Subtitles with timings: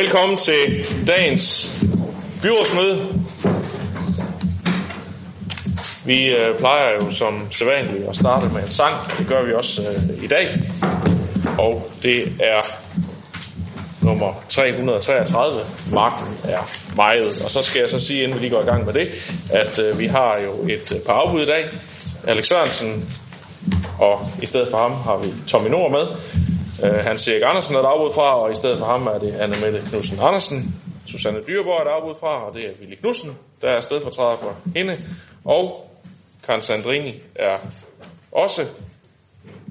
[0.00, 1.74] Velkommen til dagens
[2.42, 3.24] byrådsmøde.
[6.04, 8.96] Vi øh, plejer jo som sædvanligt at starte med en sang.
[9.18, 10.48] Det gør vi også øh, i dag.
[11.58, 12.62] Og det er
[14.02, 15.60] nummer 333.
[15.92, 17.44] Marken er meget.
[17.44, 19.08] Og så skal jeg så sige, inden vi lige går i gang med det,
[19.50, 21.64] at øh, vi har jo et øh, par afbud i dag.
[22.26, 23.10] Alex Sørensen,
[23.98, 26.06] og i stedet for ham har vi Tommy Nord med.
[26.84, 29.32] Øh, Hans Erik Andersen er der afbud fra, og i stedet for ham er det
[29.34, 30.58] Anne Mette Knudsen Andersen.
[31.06, 34.56] Susanne Dyrborg er der afbud fra, og det er Willy Knudsen, der er stedfortræder for
[34.76, 35.04] hende.
[35.44, 35.90] Og
[36.46, 37.58] Karen Sandrini er
[38.32, 38.62] også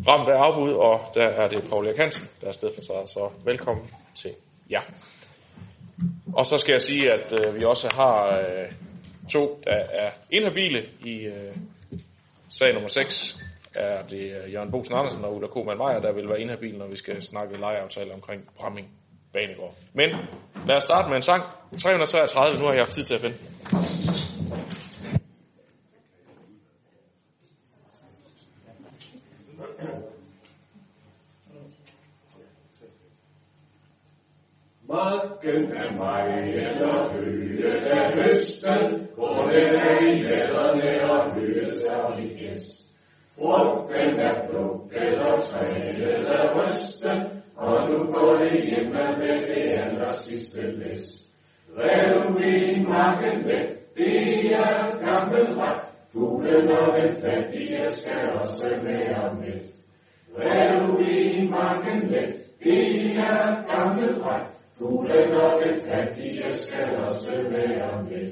[0.07, 3.05] ramt af afbud, og der er det Paul Erik Hansen, der er stedfortræder.
[3.05, 3.85] Så velkommen
[4.15, 4.31] til
[4.71, 4.81] jer.
[6.33, 8.71] Og så skal jeg sige, at øh, vi også har øh,
[9.29, 11.55] to, der er inhabile i øh,
[12.49, 13.38] sag nummer 6
[13.75, 16.88] er det øh, Jørgen Bosen Andersen og Ulla Koman Meyer, der vil være inhabil, når
[16.88, 18.88] vi skal snakke lejeaftale omkring Bramming
[19.34, 19.75] Banegård.
[19.94, 20.09] Men
[20.67, 21.44] lad os starte med en sang.
[21.80, 23.38] 333, nu har jeg haft tid til at finde.
[34.88, 42.78] Marken er mig eller høje af høsten, hvor det regnætterne og høes er i gæst.
[43.39, 47.19] Frugten er plukket og træet er rystet,
[47.57, 51.29] og nu går det hjemme med det aller sidste læs.
[51.77, 53.67] Rev min marken væk,
[53.97, 55.81] det er gammel ret,
[56.13, 59.59] fuglen og den fattige skal også være med.
[60.39, 62.29] Rev min marken væk,
[62.63, 68.31] det er gammel ret, Fuglen og den fattige skal også være med.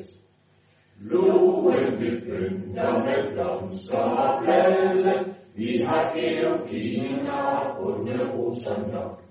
[0.99, 5.35] Loven begynder med blomster og blade.
[5.55, 9.21] Vi har georginer og bunderoser nok.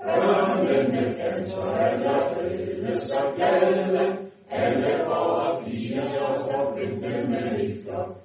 [0.00, 4.16] Ørnene danser alle røde så glade.
[4.50, 8.16] Alle over piger så forbindte med i flok.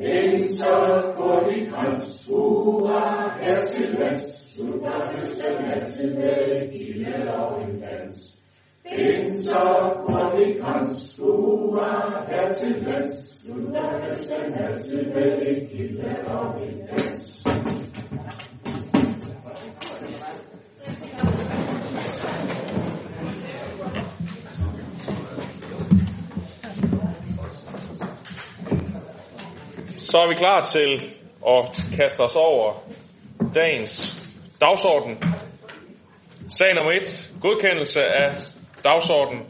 [0.00, 4.54] Venstre på de krans, hurra her til vest.
[4.54, 8.37] Slutter høsten altid med et gilde og en dans.
[8.84, 9.60] Venstre
[10.06, 13.44] går de krans, hurra her til vest.
[13.44, 17.44] Slutter høsten altid med et gilde og en dans.
[29.98, 31.14] Så er vi klar til
[31.46, 32.72] at kaste os over
[33.54, 34.22] dagens
[34.60, 35.22] dagsorden.
[36.48, 37.32] Sag nummer 1.
[37.40, 39.40] Godkendelse af dagsorden.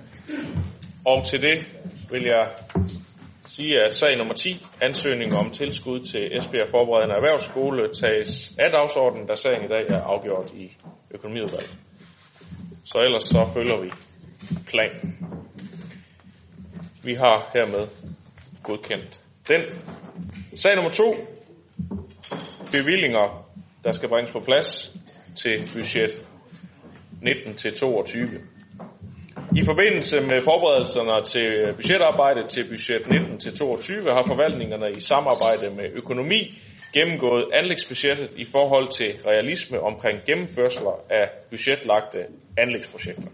[1.05, 1.67] Og til det
[2.11, 2.49] vil jeg
[3.47, 9.27] sige, at sag nummer 10, ansøgning om tilskud til Esbjerg Forberedende Erhvervsskole, tages af dagsordenen,
[9.27, 10.77] da sagen i dag er afgjort i
[11.15, 11.71] økonomiudvalget.
[12.85, 13.91] Så ellers så følger vi
[14.67, 15.19] planen.
[17.05, 17.89] Vi har hermed
[18.63, 19.63] godkendt den.
[20.55, 21.15] Sag nummer 2.
[22.73, 23.49] Bevillinger,
[23.85, 24.97] der skal bringes på plads
[25.37, 26.11] til budget
[27.23, 28.58] 19-22.
[29.59, 31.47] I forbindelse med forberedelserne til
[31.77, 36.41] budgetarbejdet til budget 19-22 har forvaltningerne i samarbejde med økonomi
[36.95, 42.19] gennemgået anlægsbudgettet i forhold til realisme omkring gennemførsler af budgetlagte
[42.59, 43.31] anlægsprojekter.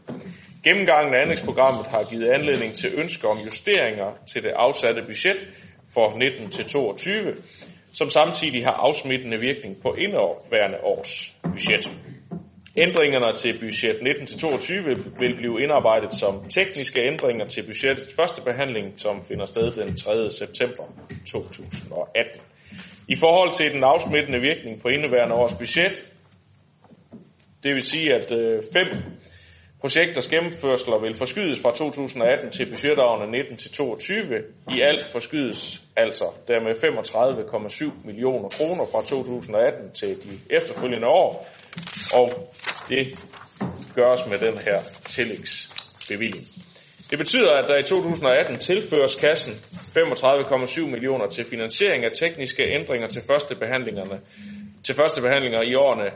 [0.65, 5.41] Gennemgangen af anlægsprogrammet har givet anledning til ønsker om justeringer til det afsatte budget
[5.95, 7.43] for 19-22,
[7.93, 11.85] som samtidig har afsmittende virkning på indeværende års budget.
[12.77, 14.73] Ændringerne til budget 19-22
[15.19, 20.31] vil blive indarbejdet som tekniske ændringer til budgettets første behandling, som finder sted den 3.
[20.31, 20.85] september
[21.27, 22.41] 2018.
[23.09, 26.05] I forhold til den afsmittende virkning på indeværende års budget,
[27.63, 28.89] det vil sige, at øh, fem
[29.81, 34.77] projekters gennemførsler vil forskydes fra 2018 til budgetårene 19-22.
[34.77, 41.47] I alt forskydes altså dermed 35,7 millioner kroner fra 2018 til de efterfølgende år,
[42.13, 42.55] og
[42.89, 43.19] det
[43.95, 44.79] gøres med den her
[45.09, 46.45] tillægsbevilling.
[47.11, 53.09] Det betyder, at der i 2018 tilføres kassen 35,7 millioner til finansiering af tekniske ændringer
[53.09, 54.21] til første behandlingerne
[54.85, 56.11] til første behandlinger i årene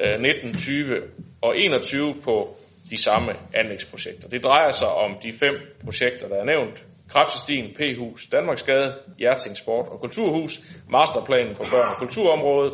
[0.00, 1.02] øh, 19, 20
[1.42, 2.56] og 21 på
[2.90, 4.28] de samme anlægsprojekter.
[4.28, 5.54] Det drejer sig om de fem
[5.84, 6.84] projekter, der er nævnt.
[7.08, 10.60] Kraftestien, P-hus, Danmarksgade, Hjerting Sport og Kulturhus,
[10.90, 12.72] Masterplanen på børn- og kulturområdet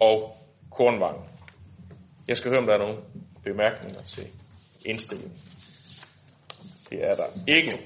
[0.00, 0.36] og
[0.70, 1.35] Kornvang.
[2.28, 2.98] Jeg skal høre, om der er nogle
[3.44, 4.26] bemærkninger til
[4.84, 5.38] indstillingen.
[6.90, 7.78] Det er der ikke.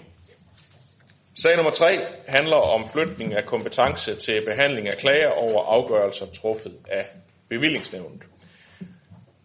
[1.34, 1.86] Sag nummer 3
[2.28, 7.06] handler om flytning af kompetence til behandling af klager over afgørelser truffet af
[7.48, 8.22] bevillingsnævnet.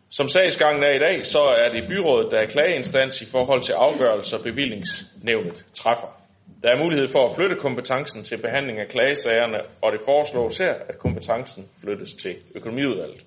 [0.09, 3.73] Som sagsgangen er i dag, så er det byrådet, der er klageinstans i forhold til
[3.73, 6.21] afgørelser, bevillingsnævnet træffer.
[6.63, 10.73] Der er mulighed for at flytte kompetencen til behandling af klagesagerne, og det foreslås her,
[10.73, 13.25] at kompetencen flyttes til økonomiudvalget.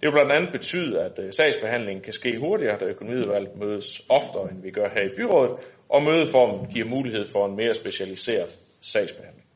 [0.00, 4.50] Det vil blandt andet betyde, at øh, sagsbehandlingen kan ske hurtigere, da økonomiudvalget mødes oftere,
[4.50, 5.56] end vi gør her i byrådet,
[5.88, 9.46] og mødeformen giver mulighed for en mere specialiseret sagsbehandling.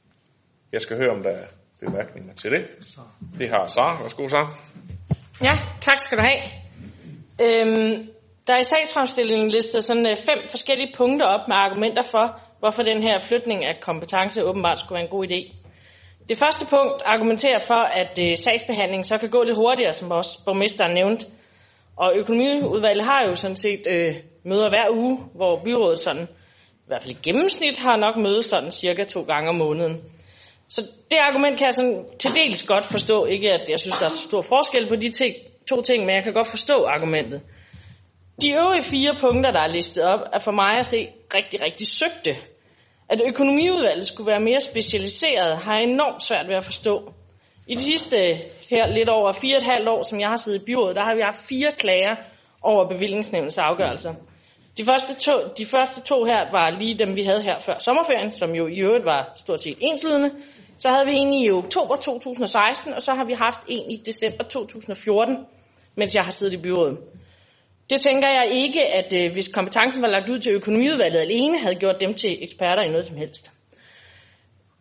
[0.73, 1.46] Jeg skal høre, om der er
[1.81, 2.64] bemærkninger til det.
[3.38, 4.02] Det har Sara.
[4.02, 4.49] Værsgo, Sara.
[5.43, 6.41] Ja, tak skal du have.
[7.44, 8.08] Øhm,
[8.47, 12.82] der er i sagsfremstillingen listet sådan øh, fem forskellige punkter op med argumenter for, hvorfor
[12.82, 15.63] den her flytning af kompetence åbenbart skulle være en god idé.
[16.29, 20.38] Det første punkt argumenterer for, at øh, sagsbehandlingen så kan gå lidt hurtigere, som også
[20.44, 21.26] borgmesteren nævnte.
[21.97, 26.23] Og økonomiudvalget har jo sådan set øh, møder hver uge, hvor byrådet sådan,
[26.73, 30.03] i hvert fald i gennemsnit, har nok mødes sådan cirka to gange om måneden.
[30.69, 30.81] Så
[31.11, 33.25] det argument kan jeg sådan til dels godt forstå.
[33.25, 35.35] Ikke at jeg synes, der er stor forskel på de ting,
[35.69, 37.43] to ting, men jeg kan godt forstå argumentet.
[38.43, 41.87] De øvrige fire punkter, der er listet op, er for mig at se rigtig, rigtig
[41.87, 42.37] søgte.
[43.08, 47.12] At økonomiudvalget skulle være mere specialiseret, har jeg enormt svært ved at forstå.
[47.66, 48.16] I de sidste
[48.70, 51.04] her lidt over fire og et halvt år, som jeg har siddet i byrådet, der
[51.04, 52.16] har vi haft fire klager
[52.62, 54.14] over bevillingsnævnets afgørelser.
[54.78, 58.32] De første, to, de første to her var lige dem, vi havde her før sommerferien,
[58.32, 60.30] som jo i øvrigt var stort set enslydende.
[60.78, 64.44] Så havde vi en i oktober 2016, og så har vi haft en i december
[64.44, 65.36] 2014,
[65.96, 66.98] mens jeg har siddet i byrådet.
[67.90, 71.75] Det tænker jeg ikke, at øh, hvis kompetencen var lagt ud til økonomiudvalget alene, havde
[71.75, 73.50] gjort dem til eksperter i noget som helst.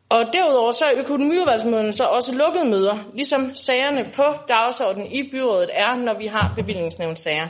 [0.10, 5.70] Og derudover så er økonomiudvalgsmøderne så også lukkede møder, ligesom sagerne på dagsordenen i byrådet
[5.74, 7.48] er, når vi har bevillingsnævnssager.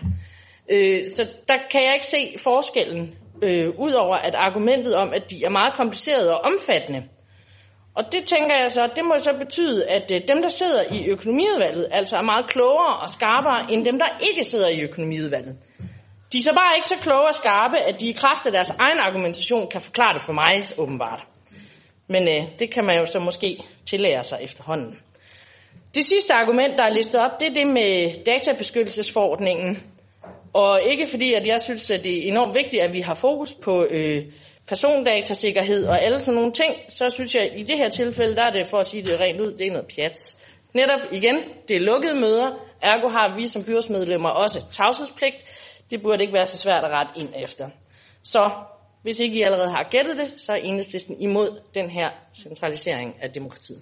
[0.72, 5.44] Øh, så der kan jeg ikke se forskellen, øh, udover at argumentet om, at de
[5.46, 7.04] er meget komplicerede og omfattende,
[7.96, 11.06] og det tænker jeg så, det må så betyde, at øh, dem, der sidder i
[11.06, 15.56] økonomiudvalget, altså er meget klogere og skarpere, end dem, der ikke sidder i økonomiudvalget.
[16.32, 18.70] De er så bare ikke så kloge og skarpe, at de i kraft af deres
[18.70, 21.24] egen argumentation kan forklare det for mig, åbenbart.
[22.08, 25.00] Men øh, det kan man jo så måske tillære sig efterhånden.
[25.96, 29.84] Det sidste argument, der er listet op, det er det med databeskyttelsesforordningen.
[30.54, 33.54] Og ikke fordi, at jeg synes, at det er enormt vigtigt, at vi har fokus
[33.54, 34.24] på øh,
[34.74, 38.52] persondatasikkerhed og alle sådan nogle ting, så synes jeg, i det her tilfælde, der er
[38.52, 40.36] det for at sige det rent ud, det er noget pjat.
[40.74, 41.36] Netop igen,
[41.68, 42.50] det er lukkede møder,
[42.82, 45.36] ergo har vi som byrådsmedlemmer også tavshedspligt.
[45.92, 47.70] Det burde ikke være så svært at rette ind efter.
[48.24, 48.52] Så
[49.02, 53.32] hvis ikke I allerede har gættet det, så er enhedslisten imod den her centralisering af
[53.32, 53.82] demokratiet.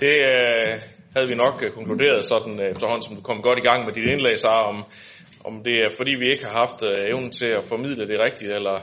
[0.00, 0.80] Det øh,
[1.16, 3.92] havde vi nok øh, konkluderet sådan øh, efterhånden, som du kom godt i gang med
[3.94, 4.84] dit indlæg, så om
[5.44, 8.52] om det er fordi vi ikke har haft øh, evnen til at formidle det rigtigt,
[8.52, 8.78] eller,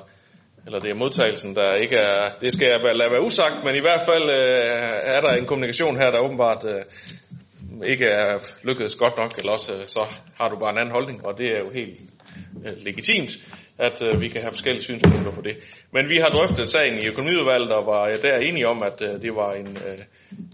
[0.65, 3.79] eller det er modtagelsen, der ikke er, det skal jeg lade være usagt, men i
[3.79, 6.83] hvert fald øh, er der en kommunikation her, der åbenbart øh,
[7.85, 10.01] ikke er lykkedes godt nok, eller også øh, så
[10.39, 11.99] har du bare en anden holdning, og det er jo helt
[12.65, 13.31] øh, legitimt,
[13.77, 15.57] at øh, vi kan have forskellige synspunkter på det.
[15.91, 19.35] Men vi har drøftet sagen i økonomiudvalget, og var der enige om, at øh, det
[19.35, 19.97] var en, øh,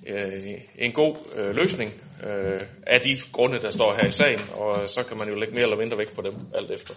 [0.08, 1.92] øh, en god øh, løsning
[2.28, 5.54] øh, af de grunde, der står her i sagen, og så kan man jo lægge
[5.54, 6.94] mere eller mindre vægt på dem, alt efter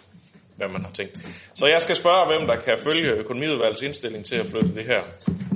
[0.57, 1.19] hvad man har tænkt.
[1.55, 5.03] Så jeg skal spørge, hvem der kan følge økonomiudvalgets indstilling til at flytte det her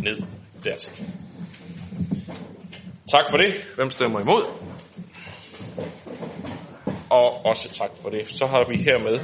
[0.02, 0.23] ned
[0.64, 0.92] dertil.
[3.06, 3.64] Tak for det.
[3.75, 4.42] Hvem stemmer imod?
[7.11, 8.28] Og også tak for det.
[8.28, 9.20] Så har vi hermed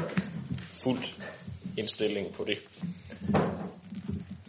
[0.84, 1.16] fuldt
[1.78, 2.58] indstilling på det.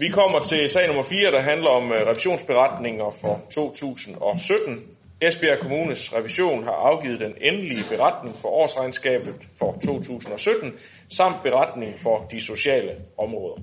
[0.03, 4.83] Vi kommer til sag nummer 4, der handler om øh, revisionsberetninger for 2017.
[5.21, 10.73] Esbjerg Kommunes revision har afgivet den endelige beretning for årsregnskabet for 2017,
[11.09, 13.57] samt beretning for de sociale områder.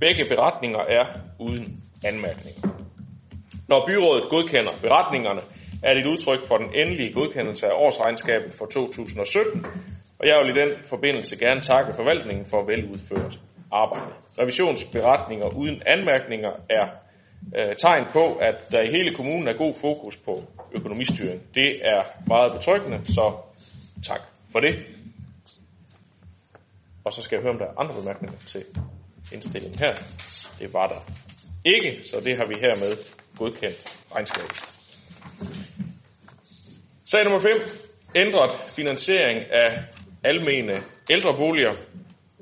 [0.00, 1.04] Begge beretninger er
[1.40, 2.62] uden anmærkninger.
[3.68, 5.42] Når byrådet godkender beretningerne,
[5.82, 9.66] er det et udtryk for den endelige godkendelse af årsregnskabet for 2017,
[10.18, 13.38] og jeg vil i den forbindelse gerne takke forvaltningen for veludført
[13.72, 14.14] arbejde.
[14.38, 16.88] Revisionsberetninger uden anmærkninger er
[17.56, 21.42] øh, tegn på, at der i hele kommunen er god fokus på økonomistyring.
[21.54, 23.36] Det er meget betryggende, så
[24.02, 24.20] tak
[24.52, 24.74] for det.
[27.04, 28.64] Og så skal jeg høre, om der er andre bemærkninger til
[29.32, 29.94] indstillingen her.
[30.58, 31.00] Det var der
[31.64, 32.96] ikke, så det har vi hermed
[33.38, 33.82] godkendt
[34.14, 34.64] regnskabet.
[37.04, 37.50] Sag nummer 5.
[38.14, 39.78] Ændret finansiering af
[40.24, 41.72] almene ældreboliger.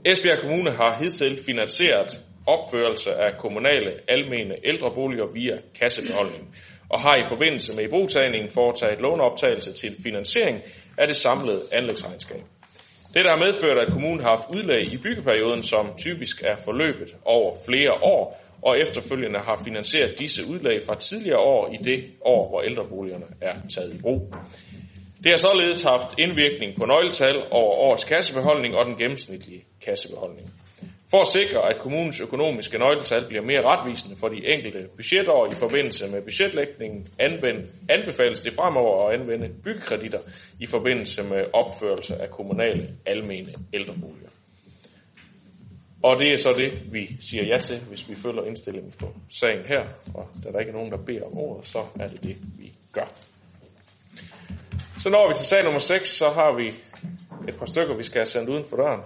[0.05, 6.55] Esbjerg Kommune har hidtil finansieret opførelse af kommunale almene ældreboliger via kassebeholdning
[6.89, 10.59] og har i forbindelse med ibrugtagningen foretaget låneoptagelse til finansiering
[10.99, 12.41] af det samlede anlægsregnskab.
[13.15, 17.57] Det har medført, at kommunen har haft udlæg i byggeperioden, som typisk er forløbet over
[17.67, 22.61] flere år, og efterfølgende har finansieret disse udlæg fra tidligere år i det år, hvor
[22.61, 24.35] ældreboligerne er taget i brug.
[25.23, 30.51] Det har således haft indvirkning på nøgletal over årets kassebeholdning og den gennemsnitlige kassebeholdning.
[31.11, 35.55] For at sikre, at kommunens økonomiske nøgletal bliver mere retvisende for de enkelte budgetår i
[35.55, 37.07] forbindelse med budgetlægningen,
[37.89, 40.19] anbefales det fremover at anvende byggekreditter
[40.61, 44.31] i forbindelse med opførelse af kommunale almene ældreboliger.
[46.03, 49.67] Og det er så det, vi siger ja til, hvis vi følger indstillingen på sagen
[49.67, 49.85] her.
[50.15, 52.73] Og da der ikke er nogen, der beder om ordet, så er det det, vi
[52.93, 53.09] gør.
[55.01, 56.69] Så når vi til sag nummer 6, så har vi
[57.49, 59.01] et par stykker, vi skal have sendt uden for døren.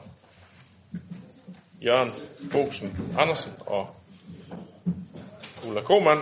[1.85, 2.13] Jørgen
[2.53, 3.89] Bosen Andersen og
[5.69, 6.19] Ulla Koman.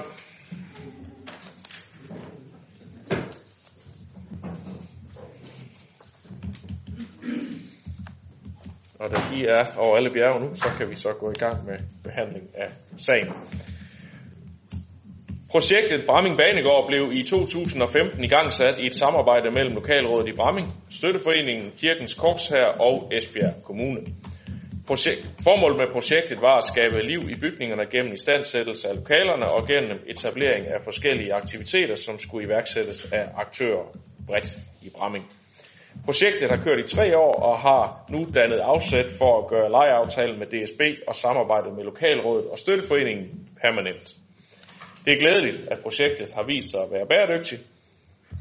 [8.99, 11.67] Og da de er over alle bjerge nu, så kan vi så gå i gang
[11.67, 13.33] med behandling af sagen.
[15.51, 21.73] Projektet Bramming Banegård blev i 2015 igangsat i et samarbejde mellem Lokalrådet i Bramming, Støtteforeningen,
[21.79, 24.01] Kirkens Korpshær og Esbjerg Kommune.
[24.87, 29.67] Projekt, formålet med projektet var at skabe liv i bygningerne gennem istandsættelse af lokalerne og
[29.67, 33.85] gennem etablering af forskellige aktiviteter, som skulle iværksættes af aktører
[34.27, 35.25] bredt i Bramming.
[36.05, 40.39] Projektet har kørt i tre år og har nu dannet afsæt for at gøre lejeaftalen
[40.39, 44.15] med DSB og samarbejdet med Lokalrådet og Støtteforeningen permanent.
[45.05, 47.63] Det er glædeligt, at projektet har vist sig at være bæredygtigt.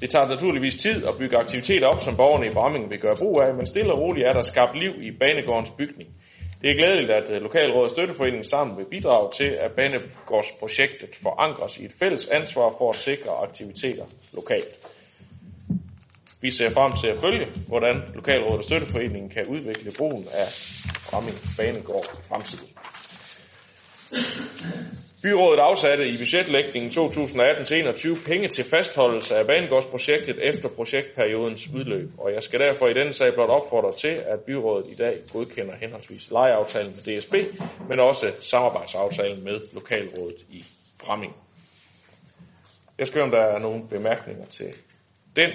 [0.01, 3.41] Det tager naturligvis tid at bygge aktiviteter op, som borgerne i Bramming vil gøre brug
[3.41, 6.09] af, men stille og roligt er der skabt liv i Banegårdens bygning.
[6.61, 11.79] Det er glædeligt, at øh, Lokalrådet og Støtteforeningen sammen vil bidrage til, at Banegårdsprojektet forankres
[11.79, 14.87] i et fælles ansvar for at sikre aktiviteter lokalt.
[16.41, 20.47] Vi ser frem til at følge, hvordan Lokalrådet og Støtteforeningen kan udvikle brugen af
[21.09, 22.67] Bramming Banegård i fremtiden.
[25.23, 32.43] Byrådet afsatte i budgetlægningen 2018-21 penge til fastholdelse af banegårdsprojektet efter projektperiodens udløb, og jeg
[32.43, 36.93] skal derfor i denne sag blot opfordre til, at byrådet i dag godkender henholdsvis lejeaftalen
[36.95, 37.33] med DSB,
[37.89, 40.63] men også samarbejdsaftalen med Lokalrådet i
[41.05, 41.33] Bramming.
[42.97, 44.75] Jeg skal høre, om der er nogle bemærkninger til
[45.35, 45.49] den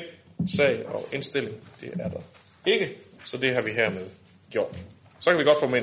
[0.56, 1.56] sag og indstilling.
[1.80, 2.20] Det er der
[2.66, 4.06] ikke, så det har vi hermed
[4.50, 4.78] gjort.
[5.20, 5.80] Så kan vi godt få med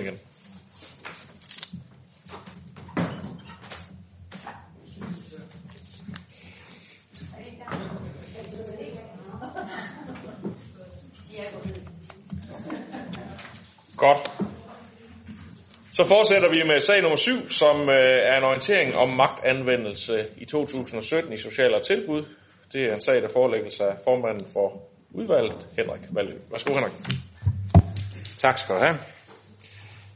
[14.08, 14.32] Godt.
[15.92, 20.46] Så fortsætter vi med sag nummer 7, som øh, er en orientering om magtanvendelse i
[20.46, 22.24] 2017 i sociale tilbud.
[22.74, 24.68] Det er en sag, der forelægges af formanden for
[25.12, 26.36] udvalget, Henrik Valø.
[26.52, 26.94] Værsgo, Henrik.
[28.42, 28.98] Tak skal du have.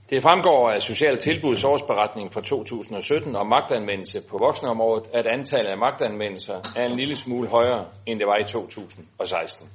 [0.09, 5.77] Det fremgår af Social Tilbuds årsberetning for 2017 om magtanvendelse på voksenområdet, at antallet af
[5.77, 9.69] magtanvendelser er en lille smule højere, end det var i 2016.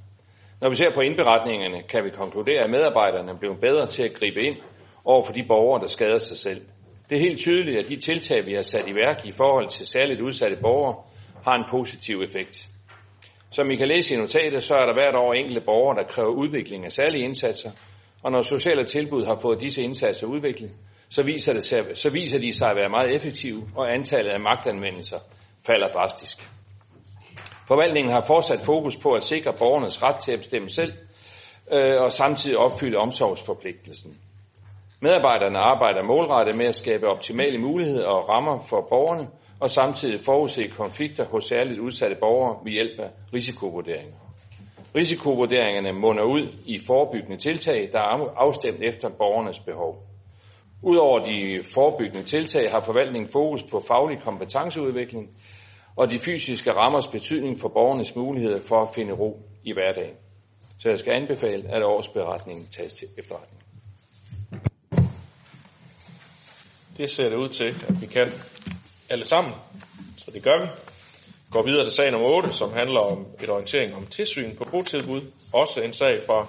[0.63, 4.15] Når vi ser på indberetningerne, kan vi konkludere, at medarbejderne er blevet bedre til at
[4.15, 4.57] gribe ind
[5.05, 6.61] over for de borgere, der skader sig selv.
[7.11, 9.87] Det er helt tydeligt, at de tiltag, vi har sat i værk i forhold til
[9.87, 10.97] særligt udsatte borgere,
[11.45, 12.67] har en positiv effekt.
[13.51, 16.31] Som I kan læse i notatet, så er der hvert år enkelte borgere, der kræver
[16.31, 17.71] udvikling af særlige indsatser,
[18.23, 20.73] og når sociale tilbud har fået disse indsatser udviklet,
[21.09, 24.41] så viser, det sig, så viser de sig at være meget effektive, og antallet af
[24.41, 25.19] magtanvendelser
[25.67, 26.62] falder drastisk.
[27.67, 30.93] Forvaltningen har fortsat fokus på at sikre borgernes ret til at bestemme selv,
[31.73, 34.19] øh, og samtidig opfylde omsorgsforpligtelsen.
[35.01, 39.29] Medarbejderne arbejder målrettet med at skabe optimale muligheder og rammer for borgerne,
[39.61, 44.17] og samtidig forudse konflikter hos særligt udsatte borgere ved hjælp af risikovurderinger.
[44.95, 49.97] Risikovurderingerne munder ud i forebyggende tiltag, der er afstemt efter borgernes behov.
[50.83, 55.29] Udover de forebyggende tiltag har forvaltningen fokus på faglig kompetenceudvikling
[55.97, 60.17] og de fysiske rammers betydning for borgernes muligheder for at finde ro i hverdagen.
[60.79, 63.63] Så jeg skal anbefale, at årsberetningen tages til efterretning.
[66.97, 68.27] Det ser det ud til, at vi kan
[69.11, 69.55] alle sammen,
[70.17, 70.67] så det gør vi.
[71.51, 75.21] Går videre til sag nummer 8, som handler om et orientering om tilsyn på botilbud.
[75.53, 76.47] Også en sag fra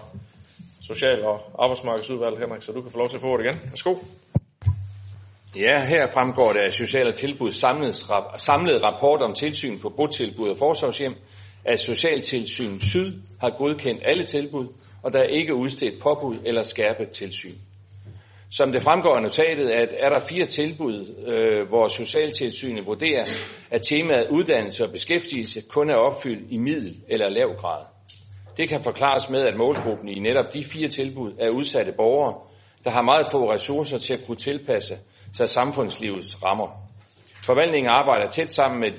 [0.81, 3.61] Social- og Arbejdsmarkedsudvalget, Henrik, så du kan få lov til at få det igen.
[3.69, 3.95] Værsgo.
[5.55, 7.51] Ja, her fremgår det af sociale og Tilbud
[8.37, 11.15] samlede rapport om tilsyn på botilbud og forsorgshjem,
[11.65, 14.67] at Socialtilsyn Syd har godkendt alle tilbud,
[15.03, 17.55] og der er ikke udstedt påbud eller skærpet tilsyn.
[18.51, 23.25] Som det fremgår af notatet, at er der fire tilbud, øh, hvor Socialtilsynet vurderer,
[23.71, 27.85] at temaet uddannelse og beskæftigelse kun er opfyldt i middel eller lav grad.
[28.57, 32.35] Det kan forklares med, at målgruppen i netop de fire tilbud er udsatte borgere,
[32.83, 34.97] der har meget få ressourcer til at kunne tilpasse
[35.33, 36.67] sig samfundslivets rammer.
[37.45, 38.91] Forvaltningen arbejder tæt sammen med,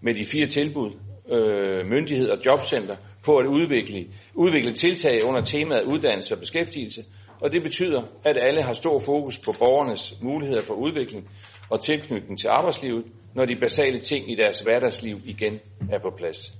[0.00, 0.90] med de fire tilbud,
[1.28, 7.04] øh, myndighed og jobcenter på at udvikle, udvikle tiltag under temaet uddannelse og beskæftigelse,
[7.40, 11.30] og det betyder, at alle har stor fokus på borgernes muligheder for udvikling
[11.70, 15.60] og tilknytning til arbejdslivet, når de basale ting i deres hverdagsliv igen
[15.90, 16.52] er på plads.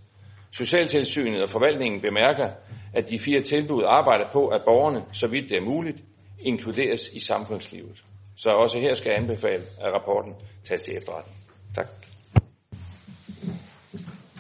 [0.53, 2.51] Socialtilsynet og forvaltningen bemærker,
[2.95, 5.99] at de fire tilbud arbejder på, at borgerne, så vidt det er muligt,
[6.41, 8.05] inkluderes i samfundslivet.
[8.37, 11.37] Så også her skal jeg anbefale, at rapporten tages til efterretning.
[11.75, 11.89] Tak.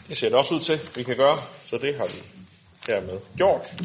[0.09, 2.23] Det ser det også ud til, vi kan gøre, så det har vi
[2.87, 3.83] hermed gjort.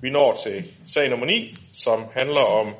[0.00, 2.74] Vi når til sag nummer 9, som handler om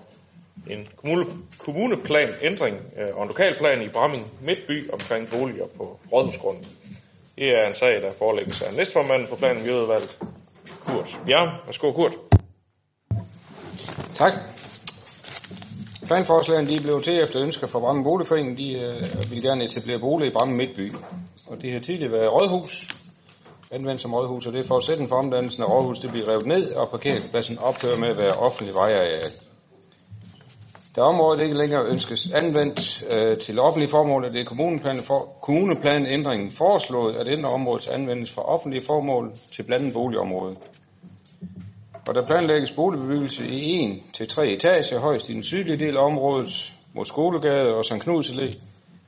[0.71, 1.27] en kommune,
[1.59, 6.67] kommuneplan ændring øh, og en lokalplan i Bramming Midtby omkring boliger på Rådhusgrunden.
[7.37, 10.19] Det er en sag, der forelægges af næstformanden på planen Miljøudvalget,
[10.81, 11.67] Kurt Bjerg.
[11.67, 12.13] Værsgo, Kurt.
[14.15, 14.33] Tak.
[16.09, 18.59] Planforslagene de er blevet til efter ønsker fra Bramme Boligforening.
[18.59, 20.93] De øh, vil gerne etablere bolig i Bramme Midtby.
[21.51, 22.89] Og det har tidligere været rådhus,
[23.73, 26.73] anvendt som rådhus, og det er forudsætning for omdannelsen af rådhus, det bliver revet ned,
[26.73, 29.33] og parkeringspladsen ophører med at være offentlig vejareal.
[30.97, 36.51] Da området ikke længere ønskes anvendt øh, til offentlige formål, er det kommuneplan for, kommuneplanændringen
[36.51, 40.57] foreslået at ændre områdets anvendes fra offentlige formål til blandet boligområde.
[42.09, 46.05] Og der planlægges boligbebyggelse i 1 til 3 etager, højst i den sydlige del af
[46.05, 48.01] området, mod Skolegade og St.
[48.01, 48.59] Knuds Allé,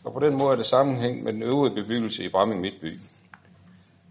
[0.04, 2.92] og på den måde er det sammenhæng med den øvrige bebyggelse i Bramming Midtby.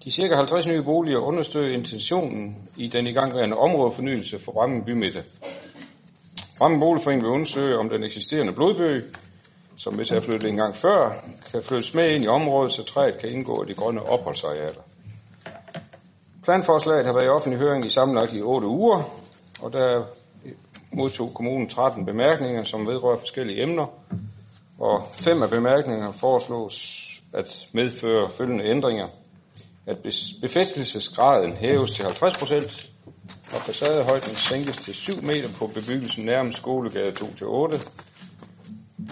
[0.04, 5.24] De cirka 50 nye boliger understøtter intentionen i den igangværende områdefornyelse for Bramming Bymidte.
[6.58, 9.02] Bramming Boligforening vil undersøge, om den eksisterende blodbøg,
[9.78, 13.18] som hvis er flyttet en gang før, kan flyttes med ind i området, så træet
[13.22, 14.82] kan indgå i de grønne opholdsarealer.
[16.50, 19.04] Planforslaget har været i offentlig høring i sammenlagt i 8 uger,
[19.62, 20.04] og der
[20.94, 23.86] modtog kommunen 13 bemærkninger, som vedrører forskellige emner,
[24.80, 26.76] og fem af bemærkningerne foreslås
[27.34, 29.08] at medføre følgende ændringer.
[29.88, 29.98] At
[30.42, 32.90] befæstelsesgraden hæves til 50 procent,
[33.54, 37.90] og facadehøjden sænkes til 7 meter på bebyggelsen nærmest Skolegade 2-8,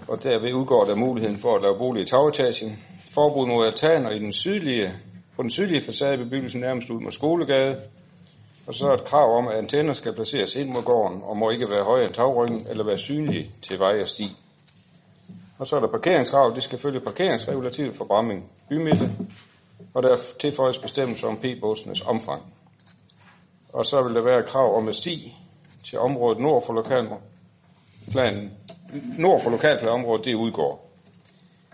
[0.07, 2.79] og derved udgår der muligheden for at lave bolig i tagetagen.
[3.13, 4.93] Forbud mod altaner i den sydlige,
[5.37, 7.81] på den sydlige facade af bebyggelsen nærmest ud mod Skolegade,
[8.67, 11.49] og så er et krav om, at antenner skal placeres ind mod gården og må
[11.49, 14.37] ikke være højere end tagryggen eller være synlige til vej og sti.
[15.59, 16.51] Og så er der parkeringskrav.
[16.55, 19.11] Det skal følge parkeringsregulativet for Bramming bymidte,
[19.93, 22.41] og der tilføjes bestemmelser om p-båsenes omfang.
[23.73, 25.35] Og så vil der være krav om at sti
[25.85, 28.51] til området nord for lokalplanen.
[29.17, 30.91] Nord for lokalplanområdet, det udgår.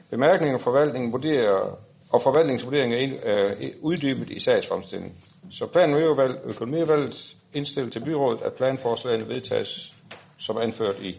[0.10, 1.78] Bemærkninger og forvaltningen vurderer,
[2.13, 5.17] og forvaltningsvurdering er uddybet i sagsfremstillingen.
[5.52, 9.93] Så planen og økonomivalget indstillet til byrådet, at planforslagene vedtages
[10.38, 11.15] som anført i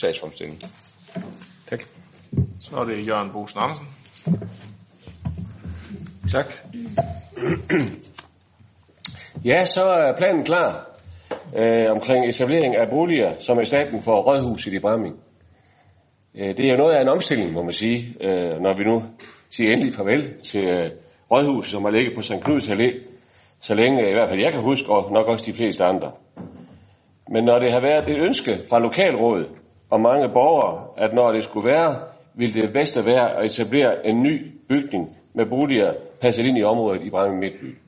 [0.00, 0.70] sagsfremstillingen.
[1.68, 1.82] Tak.
[2.60, 3.86] Så er det Jørgen Bosen Andersen.
[6.32, 6.54] Tak.
[9.44, 10.90] Ja, så er planen klar
[11.56, 15.16] øh, omkring etablering af boliger, som er staten for Rådhuset i Bramming.
[16.34, 19.02] Øh, det er jo noget af en omstilling, må man sige, øh, når vi nu
[19.50, 20.90] sige endelig farvel til øh,
[21.30, 22.40] Rådhuset, som har ligget på St.
[22.44, 23.00] Knuds Allé,
[23.60, 26.12] så længe i hvert fald jeg kan huske, og nok også de fleste andre.
[27.32, 29.48] Men når det har været et ønske fra lokalrådet
[29.90, 31.96] og mange borgere, at når det skulle være,
[32.34, 37.02] ville det bedste være at etablere en ny bygning med boliger passet ind i området
[37.02, 37.78] i Bramming Midtby.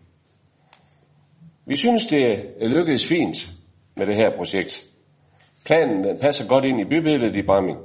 [1.67, 3.51] Vi synes, det er lykkedes fint
[3.97, 4.85] med det her projekt.
[5.65, 7.79] Planen passer godt ind i bybilledet i Bramming.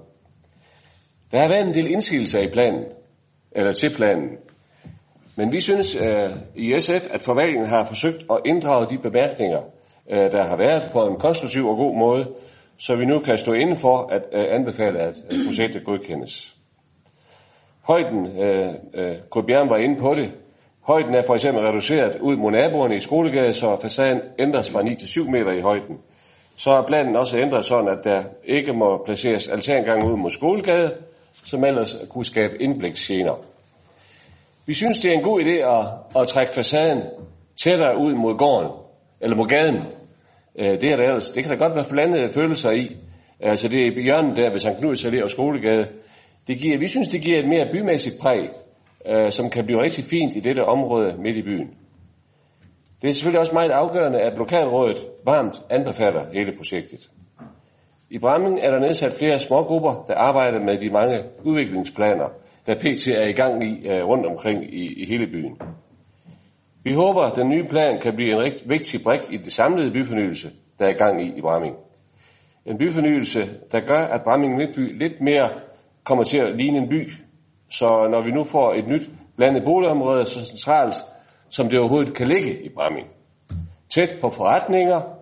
[1.32, 2.84] Der har været en del indsigelser i planen,
[3.52, 4.30] eller til planen.
[5.36, 9.62] Men vi synes øh, i SF, at forvaltningen har forsøgt at inddrage de bemærkninger,
[10.10, 12.28] øh, der har været på en konstruktiv og god måde,
[12.78, 16.56] så vi nu kan stå inden for at øh, anbefale, at øh, projektet godkendes.
[17.88, 20.32] Højden, øh, øh, Kurt var inde på det,
[20.88, 24.96] Højden er for eksempel reduceret ud mod naboerne i Skolegade, så facaden ændres fra 9
[24.96, 25.98] til 7 meter i højden.
[26.58, 30.92] Så er planen også ændret sådan, at der ikke må placeres altangang ud mod Skolegade,
[31.46, 33.36] som ellers kunne skabe indbliksgener.
[34.66, 37.04] Vi synes, det er en god idé at, at trække facaden
[37.58, 38.72] tættere ud mod gården,
[39.22, 39.76] eller mod gaden.
[40.60, 42.98] Øh, det, er der ellers, det kan der godt være blandede følelser i.
[43.40, 45.88] Altså det er hjørnet der ved Sankt Knuds Allé og Skolegade.
[46.48, 48.50] Det giver, vi synes, det giver et mere bymæssigt præg,
[49.06, 51.68] øh, som kan blive rigtig fint i dette område midt i byen.
[53.02, 57.10] Det er selvfølgelig også meget afgørende, at lokalrådet varmt anbefaler hele projektet.
[58.10, 62.30] I Bramming er der nedsat flere smågrupper, der arbejder med de mange udviklingsplaner,
[62.66, 65.62] der PT er i gang i øh, rundt omkring i, i hele byen.
[66.84, 69.92] Vi håber, at den nye plan kan blive en rigtig vigtig brik i det samlede
[69.92, 71.76] byfornyelse, der er i gang i i Bramming.
[72.66, 73.40] En byfornyelse,
[73.72, 75.50] der gør, at Bramming Midtby lidt mere
[76.04, 77.12] kommer til at ligne en by,
[77.70, 80.96] Så når vi nu får et nyt blandet boligområde så centralt,
[81.50, 83.08] som det overhovedet kan ligge i Bramming.
[83.90, 85.17] Tæt på forretninger,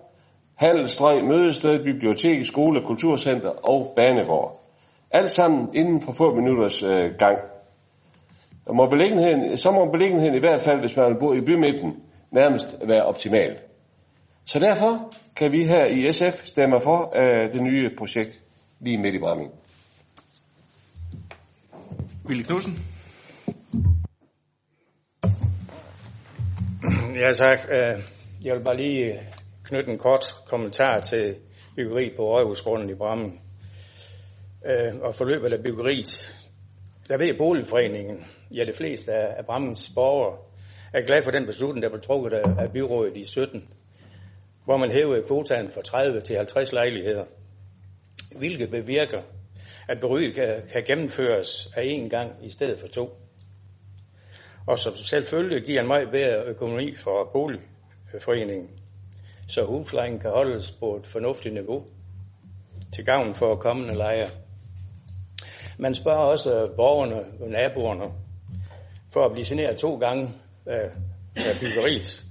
[0.56, 4.62] handelsstrøg, mødested, bibliotek, skole, kulturcenter og banegård.
[5.12, 7.38] Alt sammen inden for få minutters øh, gang.
[8.65, 12.76] Og må beliggenheden, så må beliggenheden i hvert fald, hvis man bor i bymidten, nærmest
[12.88, 13.58] være optimal.
[14.46, 18.41] Så derfor kan vi her i SF stemme for øh, det nye projekt
[18.80, 19.52] lige midt i Bramming.
[22.28, 22.74] Ville Knudsen?
[27.15, 27.60] Ja, tak.
[27.72, 28.04] Øh,
[28.46, 29.13] Jeg vil bare lige
[29.65, 31.36] knytte en kort kommentar til
[31.75, 33.41] byggeriet på Rådhusgrunden i Brammen.
[34.65, 36.36] Øh, Og forløbet af byggeriet.
[37.08, 40.38] Der ved boligforeningen, ja det fleste af af Brammens borgere,
[40.93, 43.69] er glad for den beslutning, der blev trukket af af byrådet i 17,
[44.65, 47.25] hvor man hævede kvotaen fra 30 til 50 lejligheder,
[48.38, 49.21] hvilket bevirker,
[49.88, 53.10] at byggeriet kan, kan gennemføres af én gang i stedet for to.
[54.67, 58.69] Og som selvfølgelig giver en meget bedre økonomi for boligforeningen,
[59.48, 61.86] så huslejen kan holdes på et fornuftigt niveau
[62.94, 64.30] til gavn for kommende lejere.
[65.78, 68.12] Man spørger også borgerne og naboerne
[69.14, 70.30] for at blive generet to gange
[70.66, 70.92] af,
[71.36, 72.26] af byggeriet.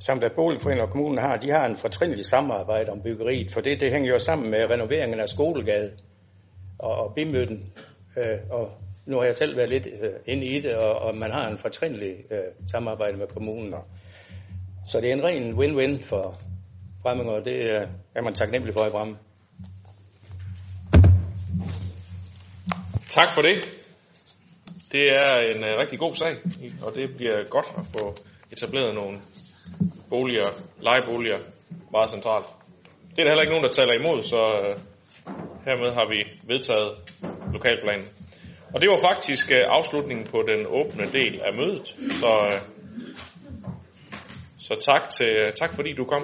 [0.00, 3.80] Samt at boligforeningen og kommunen har, de har en fortrinlig samarbejde om byggeriet, for det,
[3.80, 5.90] det hænger jo sammen med renoveringen af Skolegade
[6.78, 7.72] og, og bimøtten.
[8.16, 8.70] Øh, og
[9.06, 11.58] nu har jeg selv været lidt øh, inde i det, og, og man har en
[11.58, 12.38] fortrinlig øh,
[12.70, 13.74] samarbejde med kommunen.
[13.74, 13.84] Og,
[14.86, 16.34] så det er en ren win-win for
[17.02, 19.18] Bramming, og det øh, er man taknemmelig for i Bramming.
[23.08, 23.68] Tak for det.
[24.92, 26.36] Det er en uh, rigtig god sag,
[26.82, 28.14] og det bliver godt at få
[28.52, 29.20] etableret nogle
[30.10, 31.38] boliger, lejeboliger
[31.92, 32.46] meget centralt.
[33.10, 34.80] Det er der heller ikke nogen, der taler imod, så uh,
[35.64, 36.90] hermed har vi vedtaget
[37.52, 38.08] lokalplanen.
[38.74, 42.71] Og det var faktisk uh, afslutningen på den åbne del af mødet, så, uh,
[44.66, 46.22] så tak, til, tak fordi du kom.